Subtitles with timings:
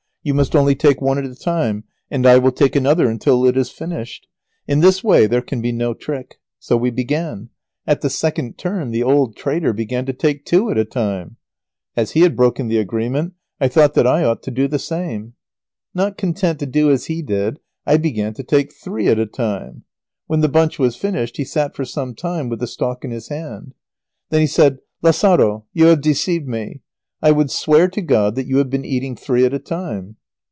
[0.23, 3.57] You must only take one at a time, and I will take another until it
[3.57, 4.27] is finished.
[4.67, 7.49] In this way there can be no trick." So we began.
[7.87, 11.37] At the second turn the old traitor began to take two at a time.
[11.97, 15.33] As he had broken the agreement I thought that I ought to do the same.
[15.95, 19.85] Not content to do as he did, I began to take three at a time.
[20.27, 23.29] When the bunch was finished, he sat for some time with the stalk in his
[23.29, 23.73] hand.
[24.29, 24.57] [Sidenote: An example of the blind man's cleverness.]
[24.99, 26.81] Then he said, "Lazaro, you have deceived me.
[27.23, 30.15] I would swear to God that you have been eating three at a time."